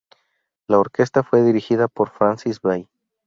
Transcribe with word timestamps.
La 0.65 0.79
orquesta 0.79 1.21
fue 1.21 1.43
dirigida 1.43 1.87
por 1.87 2.09
Francis 2.09 2.59
Bay. 2.59 2.89